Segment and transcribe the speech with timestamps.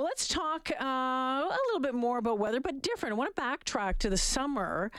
[0.00, 3.12] Well, let's talk uh, a little bit more about weather, but different.
[3.12, 4.90] I want to backtrack to the summer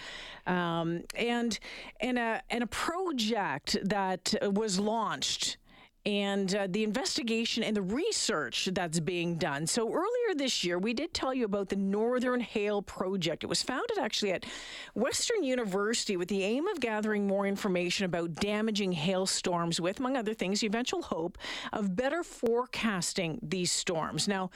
[0.45, 1.57] um, and
[1.99, 5.57] and a and a project that was launched
[6.05, 9.65] and uh, the investigation and the research that's being done.
[9.65, 13.43] So, earlier this year, we did tell you about the Northern Hail Project.
[13.43, 14.45] It was founded actually at
[14.93, 20.35] Western University with the aim of gathering more information about damaging hailstorms, with, among other
[20.35, 21.39] things, the eventual hope
[21.73, 24.27] of better forecasting these storms.
[24.27, 24.51] Now,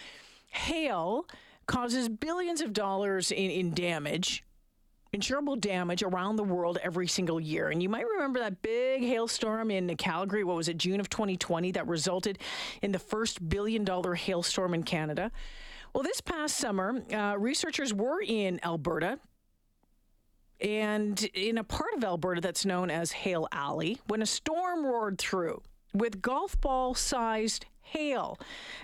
[0.47, 1.25] hail
[1.67, 4.43] causes billions of dollars in, in damage
[5.15, 7.69] insurable damage around the world every single year.
[7.69, 11.71] And you might remember that big hailstorm in Calgary, what was it, June of 2020,
[11.71, 12.39] that resulted
[12.81, 15.31] in the first billion dollar hailstorm in Canada.
[15.93, 19.19] Well, this past summer, uh, researchers were in Alberta
[20.59, 25.17] and in a part of Alberta that's known as Hail Alley when a storm roared
[25.17, 25.61] through
[25.93, 28.39] with golf ball sized hail.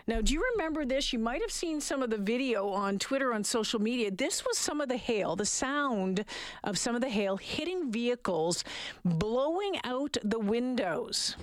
[0.08, 1.12] Now, do you remember this?
[1.12, 4.12] You might have seen some of the video on Twitter, on social media.
[4.12, 6.24] This was some of the hail, the sound
[6.63, 8.63] of some of the hail hitting vehicles,
[9.04, 11.35] blowing out the windows.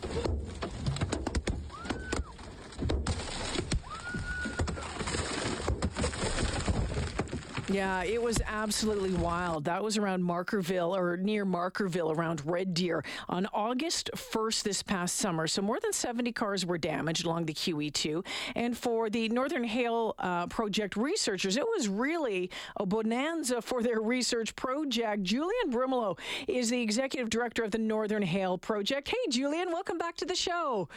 [7.70, 9.64] Yeah, it was absolutely wild.
[9.64, 15.16] That was around Markerville or near Markerville around Red Deer on August 1st this past
[15.16, 15.47] summer.
[15.47, 18.24] So more than 70 cars were damaged along the QE2.
[18.56, 24.00] And for the Northern Hail uh, Project researchers, it was really a bonanza for their
[24.00, 25.22] research project.
[25.22, 29.08] Julian Brimelow is the executive director of the Northern Hail Project.
[29.08, 30.89] Hey, Julian, welcome back to the show.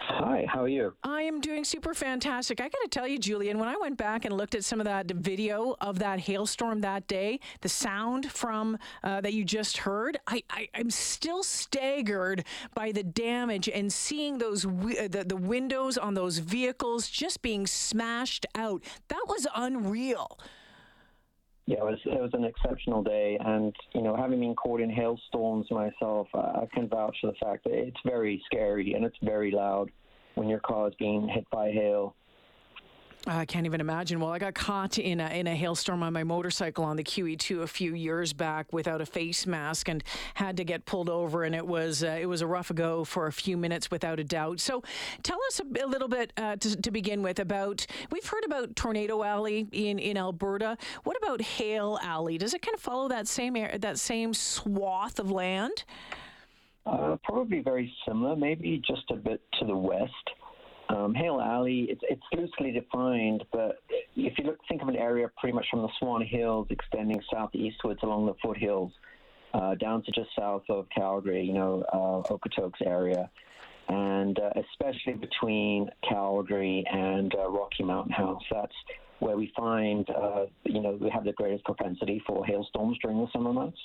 [0.00, 0.92] Hi, how are you?
[1.04, 2.60] I am doing super fantastic.
[2.60, 4.86] I got to tell you, Julian, when I went back and looked at some of
[4.86, 9.78] that video of that that hailstorm that day, the sound from uh, that you just
[9.78, 15.36] heard, I, I am still staggered by the damage and seeing those uh, the, the
[15.36, 18.82] windows on those vehicles just being smashed out.
[19.08, 20.38] That was unreal.
[21.66, 24.88] Yeah, it was it was an exceptional day, and you know, having been caught in
[24.88, 29.50] hailstorms myself, I can vouch for the fact that it's very scary and it's very
[29.50, 29.90] loud
[30.36, 32.14] when your car is being hit by hail.
[33.28, 34.20] I can't even imagine.
[34.20, 37.62] Well, I got caught in a, in a hailstorm on my motorcycle on the QE2
[37.62, 40.04] a few years back without a face mask and
[40.34, 43.26] had to get pulled over, and it was uh, it was a rough go for
[43.26, 44.60] a few minutes without a doubt.
[44.60, 44.82] So,
[45.22, 48.76] tell us a, a little bit uh, to, to, begin with about we've heard about
[48.76, 50.78] Tornado Alley in, in Alberta.
[51.02, 52.38] What about Hail Alley?
[52.38, 55.84] Does it kind of follow that same air, that same swath of land?
[56.86, 60.12] Uh, probably very similar, maybe just a bit to the west.
[60.88, 63.82] Um, Hail Alley, it's, it's loosely defined, but
[64.14, 68.00] if you look, think of an area pretty much from the Swan Hills extending southeastwards
[68.02, 68.92] along the foothills
[69.52, 73.28] uh, down to just south of Calgary, you know, uh, Okotoks area,
[73.88, 78.42] and uh, especially between Calgary and uh, Rocky Mountain House.
[78.50, 78.74] That's
[79.18, 83.28] where we find, uh, you know, we have the greatest propensity for hailstorms during the
[83.32, 83.78] summer months.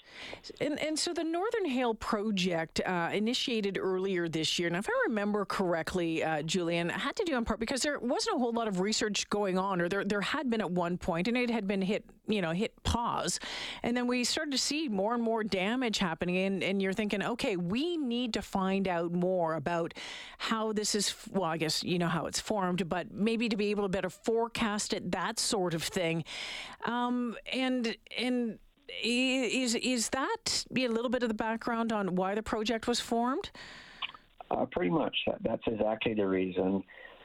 [0.60, 4.68] And, and so the Northern Hail Project uh, initiated earlier this year.
[4.68, 8.36] And if I remember correctly, uh, Julian, had to do in part because there wasn't
[8.36, 11.28] a whole lot of research going on, or there, there had been at one point,
[11.28, 13.40] and it had been hit, you know, hit pause.
[13.84, 16.38] And then we started to see more and more damage happening.
[16.38, 19.94] And, and you're thinking, okay, we need to find out more about
[20.38, 23.68] how this is, well, I guess you know how it's formed, but maybe to be
[23.72, 26.24] able to better forecast it that sort of thing.
[26.86, 28.60] Um, and and
[29.04, 33.00] is is that be a little bit of the background on why the project was
[33.00, 33.52] formed?
[34.50, 35.16] Uh, pretty much.
[35.42, 36.84] That's exactly the reason.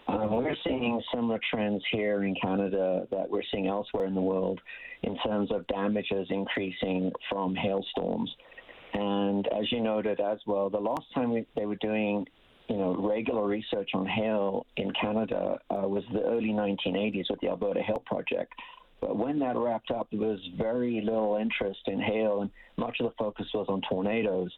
[0.08, 4.60] Um, we're seeing similar trends here in Canada that we're seeing elsewhere in the world
[5.02, 8.30] in terms of damages increasing from hailstorms.
[8.94, 12.26] And as you noted as well, the last time we, they were doing
[12.68, 17.48] you know, regular research on hail in Canada uh, was the early 1980s with the
[17.48, 18.52] Alberta Hail Project.
[19.00, 23.06] But when that wrapped up, there was very little interest in hail, and much of
[23.06, 24.50] the focus was on tornadoes.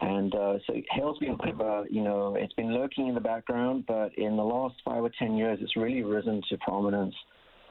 [0.00, 3.20] And uh, so hail's been kind of a, you know, it's been lurking in the
[3.20, 7.14] background, but in the last five or ten years, it's really risen to prominence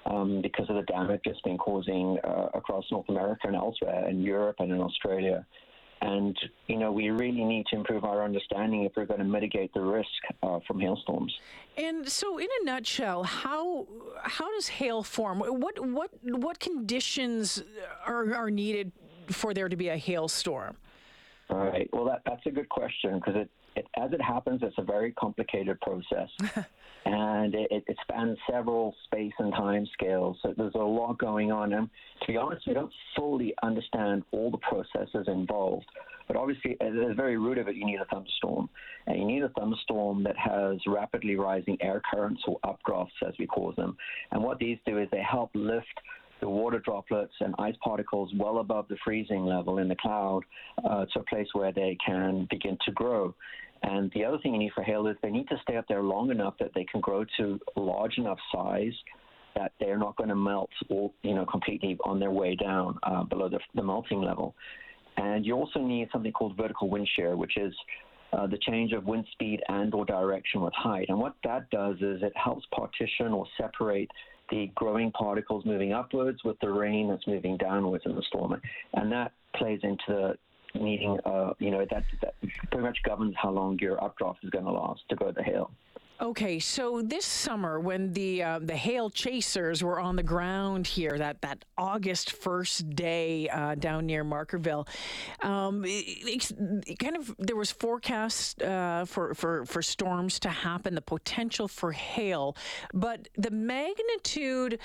[0.06, 4.22] um, because of the damage it's been causing uh, across North America and elsewhere, in
[4.22, 5.46] Europe and in Australia.
[6.02, 9.74] And, you know, we really need to improve our understanding if we're going to mitigate
[9.74, 10.08] the risk
[10.44, 11.34] uh, from hailstorms.
[11.76, 13.88] And so, in a nutshell, how
[14.22, 15.40] how does hail form?
[15.40, 17.64] What what what conditions
[18.06, 18.92] are, are needed
[19.30, 20.78] for there to be a hailstorm?
[21.50, 21.90] All right.
[21.94, 25.14] Well, that, that's a good question because it, it, as it happens, it's a very
[25.14, 26.30] complicated process.
[27.06, 30.38] and it, it, spans several space and time scales.
[30.42, 31.74] So there's a lot going on.
[31.74, 31.90] And
[32.22, 35.86] to be honest, we don't fully understand all the processes involved.
[36.28, 38.70] But obviously, at the very root of it, you need a thunderstorm.
[39.06, 43.48] And you need a thunderstorm that has rapidly rising air currents or updrafts, as we
[43.48, 43.96] call them.
[44.32, 45.86] And what these do is they help lift
[46.40, 50.42] the water droplets and ice particles well above the freezing level in the cloud
[50.88, 53.34] uh, to a place where they can begin to grow.
[53.84, 56.04] And the other thing you need for hail is they need to stay up there
[56.04, 58.94] long enough that they can grow to large enough size
[59.56, 63.24] that they're not going to melt all, you know, completely on their way down uh,
[63.24, 64.56] below the, the, melting level.
[65.18, 67.74] And you also need something called vertical wind shear, which is
[68.34, 71.08] uh, the change of wind speed and or direction with height.
[71.10, 74.10] And what that does is it helps partition or separate
[74.50, 78.60] the growing particles moving upwards with the rain that's moving downwards in the storm.
[78.94, 80.38] And that plays into
[80.74, 82.36] the needing, uh, you know, that, that
[82.72, 85.72] pretty much governs how long your updraft is going to last to go the hail.
[86.20, 91.16] Okay, so this summer, when the uh, the hail chasers were on the ground here,
[91.20, 94.88] that that August first day uh, down near Markerville,
[95.44, 96.52] um, it,
[96.88, 101.68] it kind of there was forecasts uh, for for for storms to happen, the potential
[101.68, 102.58] for hail,
[102.96, 104.80] but the magnitude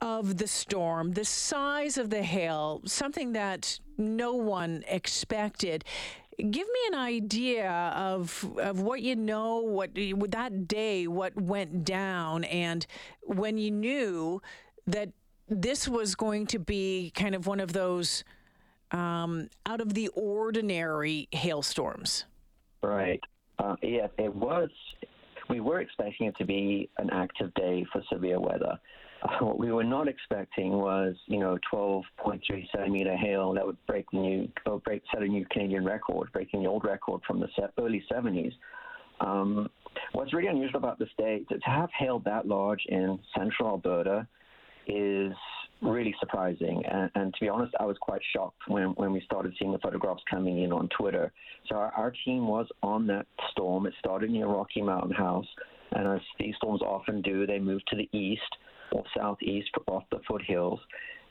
[0.00, 5.84] of the storm, the size of the hail, something that no one expected.
[6.38, 12.44] Give me an idea of of what you know, what that day, what went down,
[12.44, 12.86] and
[13.22, 14.42] when you knew
[14.86, 15.10] that
[15.48, 18.24] this was going to be kind of one of those
[18.90, 22.24] um, out of the ordinary hailstorms.
[22.82, 23.20] Right.
[23.58, 24.70] Uh, yeah, it was.
[25.48, 28.78] We were expecting it to be an active day for severe weather.
[29.40, 32.40] what we were not expecting was, you know, 12.3
[32.72, 36.62] centimeter hail that would break the new, or break, set a new Canadian record, breaking
[36.62, 37.48] the old record from the
[37.78, 38.52] early 70s.
[39.20, 39.70] Um,
[40.12, 44.26] what's really unusual about this day, to, to have hail that large in central Alberta
[44.86, 45.32] is
[45.80, 46.82] really surprising.
[46.90, 49.78] And, and, to be honest, I was quite shocked when, when we started seeing the
[49.78, 51.32] photographs coming in on Twitter.
[51.68, 53.86] So our, our team was on that storm.
[53.86, 55.46] It started near Rocky Mountain House.
[55.92, 58.42] And as these storms often do, they move to the east
[58.94, 60.80] or southeast off the foothills.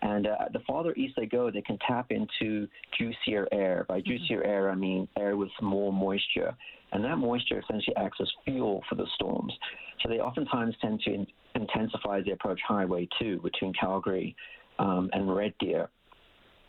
[0.01, 2.67] And uh, the farther east they go, they can tap into
[2.97, 3.85] juicier air.
[3.87, 4.09] By mm-hmm.
[4.09, 4.49] juicier mm-hmm.
[4.49, 6.55] air, I mean air with more moisture.
[6.91, 9.53] And that moisture essentially acts as fuel for the storms.
[10.01, 14.35] So they oftentimes tend to in- intensify as they approach Highway 2 between Calgary
[14.77, 15.89] um, and Red Deer.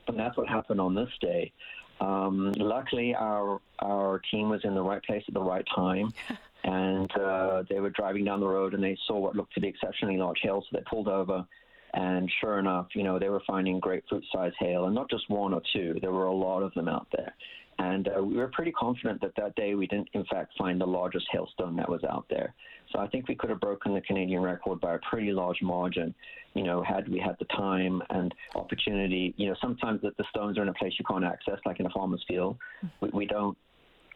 [0.06, 1.52] And that's what happened on this day.
[2.00, 6.12] Um, luckily, our our team was in the right place at the right time,
[6.64, 9.68] and uh, they were driving down the road and they saw what looked to be
[9.68, 11.44] exceptionally large hail, so they pulled over.
[11.92, 15.62] And sure enough, you know, they were finding grapefruit-sized hail, and not just one or
[15.72, 15.96] two.
[16.00, 17.32] There were a lot of them out there.
[17.78, 20.86] And uh, we were pretty confident that that day we didn't, in fact, find the
[20.86, 22.54] largest hailstone that was out there.
[22.92, 26.14] So I think we could have broken the Canadian record by a pretty large margin,
[26.54, 29.34] you know, had we had the time and opportunity.
[29.36, 31.86] You know, sometimes the, the stones are in a place you can't access, like in
[31.86, 32.56] a farmer's field.
[33.00, 33.56] We, we don't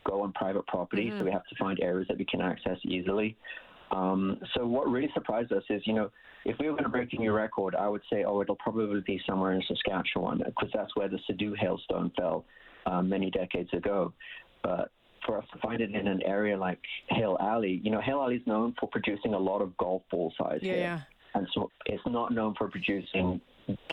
[0.08, 1.18] go on private property, mm-hmm.
[1.18, 3.36] so we have to find areas that we can access easily.
[3.90, 6.10] Um, so what really surprised us is, you know,
[6.44, 9.00] if we were going to break a new record, I would say, oh, it'll probably
[9.06, 12.44] be somewhere in Saskatchewan because that's where the Cedoux hailstone fell
[12.86, 14.12] um, many decades ago.
[14.62, 14.90] But
[15.26, 16.78] for us to find it in an area like
[17.08, 20.32] Hail Alley, you know, Hail Alley is known for producing a lot of golf ball
[20.38, 21.00] size yeah, Yeah.
[21.34, 23.40] And so it's not known for producing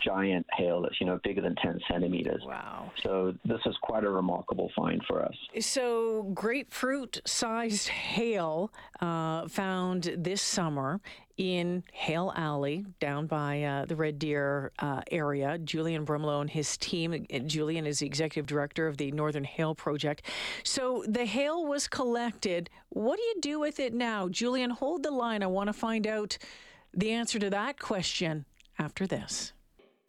[0.02, 4.10] giant hail that's you know bigger than 10 centimeters wow so this is quite a
[4.10, 11.00] remarkable find for us so grapefruit sized hail uh, found this summer
[11.36, 15.58] in Hail Alley down by uh, the Red Deer uh, area.
[15.58, 17.26] Julian Brimelow and his team.
[17.46, 20.22] Julian is the executive director of the Northern Hail Project.
[20.64, 22.70] So the hail was collected.
[22.88, 24.28] What do you do with it now?
[24.28, 25.42] Julian, hold the line.
[25.42, 26.38] I want to find out
[26.94, 28.46] the answer to that question
[28.78, 29.52] after this.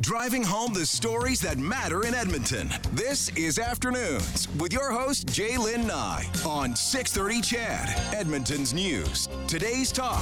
[0.04, 2.72] Driving home the stories that matter in Edmonton.
[2.94, 9.28] This is Afternoons with your host, J'lyn Nye on 630 CHED, Edmonton's News.
[9.48, 10.22] Today's Talk.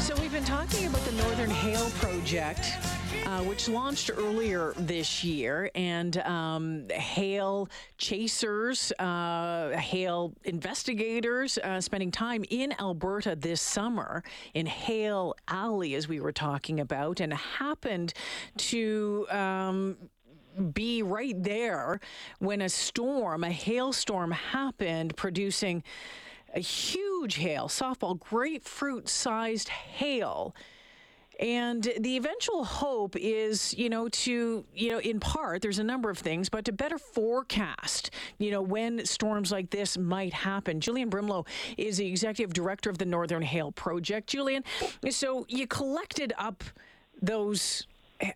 [0.00, 2.66] So we've been talking about the Northern Hail Project
[3.26, 5.70] uh, which launched earlier this year.
[5.74, 7.68] And um, hail
[7.98, 14.22] chasers, uh, hail investigators uh, spending time in Alberta this summer
[14.54, 18.14] in Hail Alley, as we were talking about, and happened
[18.56, 19.26] to.
[19.30, 19.96] Um,
[20.72, 21.98] be right there
[22.38, 25.82] when a storm, a hailstorm happened, producing
[26.54, 30.54] a huge hail, softball, grapefruit sized hail
[31.40, 36.10] And the eventual hope is, you know, to, you know, in part, there's a number
[36.10, 40.80] of things, but to better forecast, you know, when storms like this might happen.
[40.80, 44.28] Julian Brimelow is the executive director of the Northern Hail Project.
[44.28, 44.62] Julian,
[45.10, 46.62] so you collected up
[47.20, 47.86] those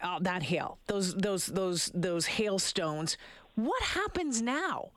[0.01, 3.17] uh, that hail, those those those those hailstones.
[3.55, 4.91] What happens now?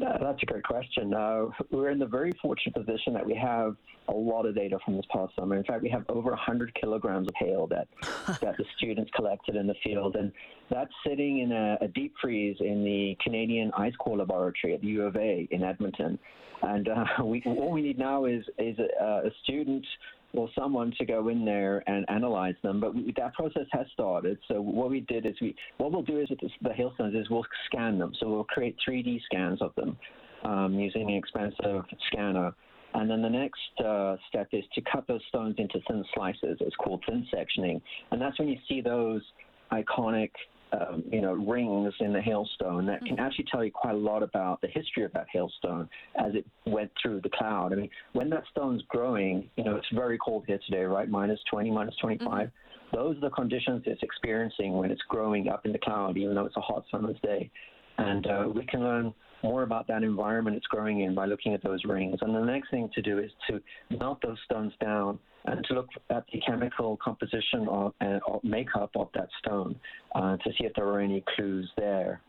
[0.00, 1.14] That's a great question.
[1.14, 3.76] Uh, we're in the very fortunate position that we have
[4.08, 5.56] a lot of data from this past summer.
[5.56, 7.88] In fact, we have over 100 kilograms of hail that
[8.40, 10.32] that the students collected in the field, and
[10.70, 14.88] that's sitting in a, a, deep freeze in the Canadian Ice Core Laboratory at the
[14.88, 16.18] U of A in Edmonton.
[16.62, 19.86] And uh, we, all we need now is is a, a student
[20.34, 22.80] or someone to go in there and analyze them.
[22.80, 24.38] But we, that process has started.
[24.48, 27.46] So what we did is we what we'll do is with the hailstones is we'll
[27.66, 28.12] scan them.
[28.20, 29.96] So we'll create 3D scans of them
[30.44, 32.52] um, using an expensive scanner.
[32.94, 36.58] And then the next uh, step is to cut those stones into thin slices.
[36.60, 37.80] It's called thin sectioning.
[38.12, 39.22] And that's when you see those
[39.72, 40.30] iconic
[40.80, 44.22] um, you know, rings in the hailstone that can actually tell you quite a lot
[44.22, 47.72] about the history of that hailstone as it went through the cloud.
[47.72, 51.08] I mean, when that stone's growing, you know, it's very cold here today, right?
[51.08, 52.28] Minus 20, minus 25.
[52.28, 52.96] Mm-hmm.
[52.96, 56.46] Those are the conditions it's experiencing when it's growing up in the cloud, even though
[56.46, 57.50] it's a hot summer's day.
[57.98, 61.62] And uh, we can learn more about that environment it's growing in by looking at
[61.62, 62.18] those rings.
[62.20, 63.60] And the next thing to do is to
[63.98, 68.90] melt those stones down and to look at the chemical composition or, uh, or makeup
[68.96, 69.76] of that stone
[70.14, 72.20] uh, to see if there are any clues there.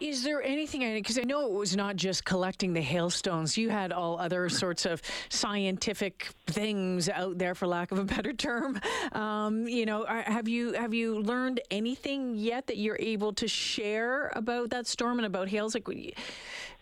[0.00, 3.92] Is there anything, because I know it was not just collecting the hailstones, you had
[3.92, 8.80] all other sorts of scientific things out there, for lack of a better term.
[9.12, 14.32] Um, you know, have you have you learned anything yet that you're able to share
[14.34, 15.88] about that storm and about hails like,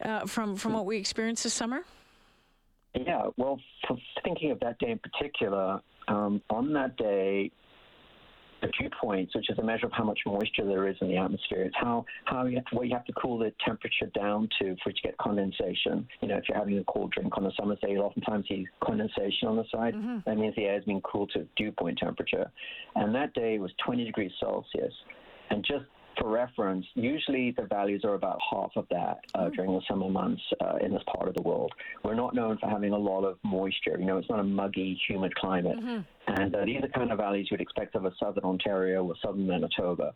[0.02, 1.84] uh, from, from what we experienced this summer?
[2.94, 3.60] Yeah, well,
[4.24, 7.50] thinking of that day in particular, um, on that day,
[8.66, 11.16] the dew points, which is a measure of how much moisture there is in the
[11.16, 11.62] atmosphere.
[11.62, 14.76] It's how, how you have to, what you have to cool the temperature down to
[14.82, 16.06] for it to get condensation.
[16.20, 18.66] You know, if you're having a cold drink on a summer's day, you'll oftentimes see
[18.82, 19.94] condensation on the side.
[19.94, 20.18] Mm-hmm.
[20.26, 22.50] That means the air has been cooled to dew point temperature.
[22.94, 24.92] And that day was 20 degrees Celsius.
[25.50, 25.84] And just
[26.18, 29.54] for reference, usually the values are about half of that uh, mm.
[29.54, 31.72] during the summer months uh, in this part of the world.
[32.04, 33.96] We're not known for having a lot of moisture.
[33.98, 35.78] You know, it's not a muggy, humid climate.
[35.78, 36.40] Mm-hmm.
[36.40, 39.14] And uh, these are the kind of values you'd expect of a southern Ontario or
[39.24, 40.14] southern Manitoba.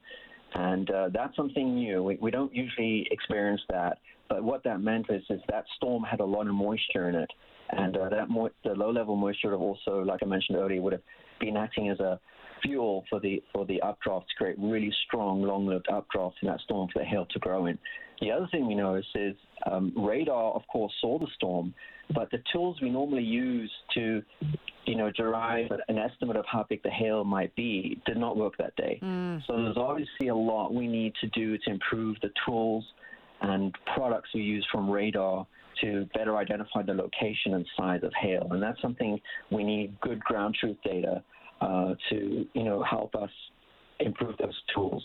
[0.55, 2.03] And uh, that's something new.
[2.03, 3.99] We, we don't usually experience that.
[4.29, 7.31] But what that meant is, is that storm had a lot of moisture in it.
[7.73, 10.93] And uh, that mo- the low level moisture have also, like I mentioned earlier, would
[10.93, 11.03] have
[11.39, 12.19] been acting as a
[12.63, 16.89] fuel for the for the updraft to create really strong, long-lived updrafts in that storm
[16.93, 17.79] for the hail to grow in.
[18.21, 19.35] The other thing we noticed is
[19.71, 21.73] um, radar, of course, saw the storm,
[22.15, 24.23] but the tools we normally use to,
[24.85, 28.55] you know, derive an estimate of how big the hail might be did not work
[28.59, 28.99] that day.
[29.03, 29.43] Mm.
[29.47, 32.85] So there's obviously a lot we need to do to improve the tools
[33.41, 35.47] and products we use from radar
[35.81, 38.49] to better identify the location and size of hail.
[38.51, 39.21] And that's something
[39.51, 41.23] we need good ground truth data
[41.61, 43.31] uh, to you know help us
[44.01, 45.03] improve those tools.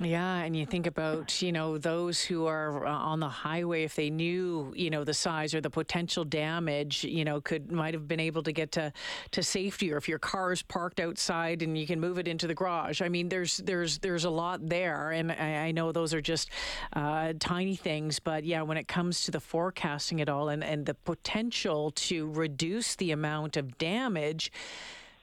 [0.00, 3.96] Yeah, and you think about, you know, those who are uh, on the highway, if
[3.96, 8.06] they knew, you know, the size or the potential damage, you know, could might have
[8.06, 8.92] been able to get to,
[9.32, 12.46] to safety, or if your car is parked outside and you can move it into
[12.46, 13.02] the garage.
[13.02, 16.48] I mean, there's there's there's a lot there, and I, I know those are just
[16.92, 20.86] uh, tiny things, but yeah, when it comes to the forecasting at all and and
[20.86, 24.52] the potential to reduce the amount of damage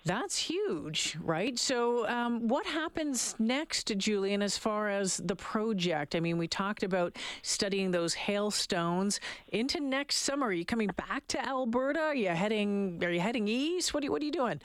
[0.06, 1.58] that's huge, right?
[1.58, 6.16] So, um, what happens next, Julian, as far as the project?
[6.16, 9.20] I mean, we talked about studying those hailstones
[9.50, 10.48] into next summer.
[10.48, 12.00] Are you coming back to Alberta?
[12.00, 13.04] Are you heading?
[13.04, 13.94] Are you heading east?
[13.96, 14.62] What are you, What are you doing?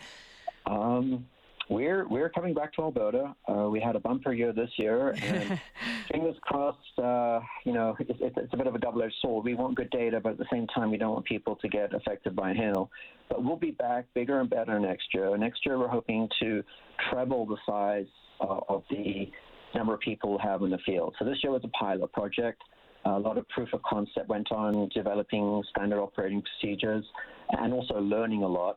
[0.66, 1.26] Um,
[1.70, 3.34] we're we're coming back to Alberta.
[3.48, 5.60] Uh, we had a bumper year this year, and
[6.12, 6.98] fingers crossed.
[6.98, 9.44] Uh, you know, it's, it's, a bit of a double-edged sword.
[9.44, 11.94] We want good data, but at the same time, we don't want people to get
[11.94, 12.90] affected by hail.
[13.28, 15.34] But we'll be back bigger and better next year.
[15.38, 16.64] Next year, we're hoping to
[17.08, 18.06] treble the size
[18.40, 19.30] uh, of the
[19.76, 21.14] number of people we have in the field.
[21.20, 22.60] So this year was a pilot project.
[23.04, 27.04] A lot of proof of concept went on, developing standard operating procedures,
[27.52, 28.76] and also learning a lot.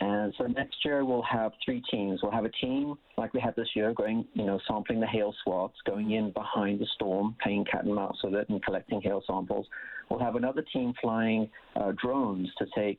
[0.00, 2.20] And so next year we'll have three teams.
[2.22, 5.34] We'll have a team like we had this year, going, you know, sampling the hail
[5.44, 9.22] swaths, going in behind the storm, playing cat and mouse with it, and collecting hail
[9.26, 9.66] samples.
[10.08, 12.98] We'll have another team flying uh, drones to take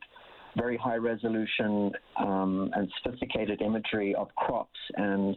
[0.55, 5.35] very high resolution um, and sophisticated imagery of crops and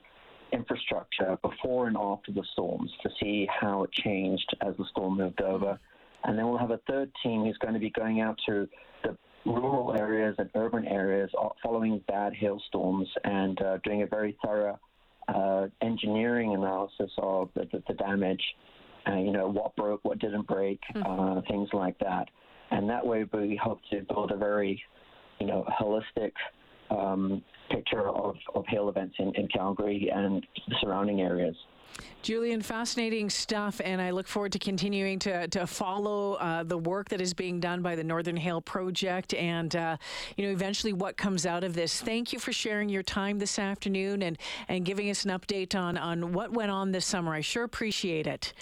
[0.52, 5.40] infrastructure before and after the storms to see how it changed as the storm moved
[5.40, 5.78] over.
[6.24, 8.68] And then we'll have a third team who's going to be going out to
[9.02, 9.16] the
[9.46, 11.30] rural areas and urban areas
[11.62, 14.78] following bad hailstorms and uh, doing a very thorough
[15.28, 18.42] uh, engineering analysis of the, the, the damage,
[19.08, 21.40] uh, you know, what broke, what didn't break, mm-hmm.
[21.50, 22.28] things like that.
[22.70, 24.82] And that way we hope to build a very,
[25.40, 26.32] you know, holistic
[26.90, 31.56] um, picture of, of hail events in, in Calgary and the surrounding areas.
[32.22, 37.08] Julian, fascinating stuff, and I look forward to continuing to, to follow uh, the work
[37.10, 39.96] that is being done by the Northern Hail Project and, uh,
[40.36, 42.00] you know, eventually what comes out of this.
[42.00, 44.38] Thank you for sharing your time this afternoon and,
[44.68, 47.32] and giving us an update on, on what went on this summer.
[47.34, 48.54] I sure appreciate it.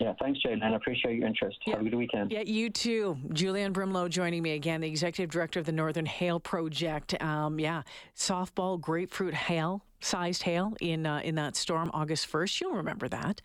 [0.00, 1.58] Yeah, thanks, Jane, and I appreciate your interest.
[1.66, 1.76] Yeah.
[1.76, 2.30] Have a good weekend.
[2.30, 3.18] Yeah, you too.
[3.32, 7.20] Julian Brimelow joining me again, the executive director of the Northern Hail Project.
[7.20, 7.82] Um, yeah,
[8.14, 12.60] softball grapefruit hail sized hail in uh, in that storm August 1st.
[12.60, 13.40] You'll remember that.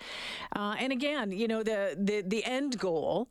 [0.55, 3.29] Uh, and again, you know the the the end goal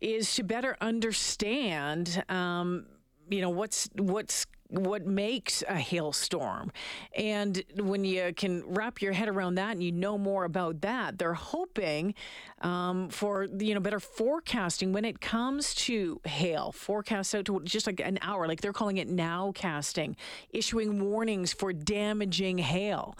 [0.00, 2.86] is to better understand um,
[3.28, 6.72] you know what's what's what makes a hailstorm.
[7.14, 11.18] And when you can wrap your head around that and you know more about that,
[11.18, 12.14] they're hoping
[12.62, 16.72] um, for you know better forecasting when it comes to hail.
[16.72, 20.16] Forecasts out to just like an hour, like they're calling it nowcasting,
[20.50, 23.16] issuing warnings for damaging hail,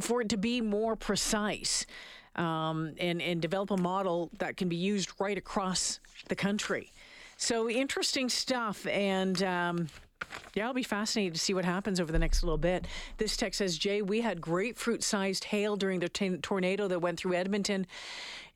[0.00, 1.86] for it to be more precise.
[2.36, 6.92] Um, and, and develop a model that can be used right across the country.
[7.36, 8.86] So interesting stuff.
[8.86, 9.88] And um,
[10.54, 12.86] yeah, I'll be fascinated to see what happens over the next little bit.
[13.18, 17.18] This text says, Jay, we had grapefruit sized hail during the t- tornado that went
[17.18, 17.86] through Edmonton.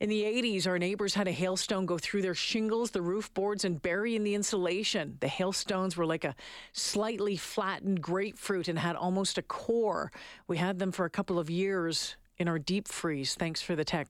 [0.00, 3.64] In the 80s, our neighbors had a hailstone go through their shingles, the roof boards,
[3.64, 5.16] and bury in the insulation.
[5.20, 6.34] The hailstones were like a
[6.72, 10.10] slightly flattened grapefruit and had almost a core.
[10.48, 13.34] We had them for a couple of years in our deep freeze.
[13.34, 14.02] Thanks for the text.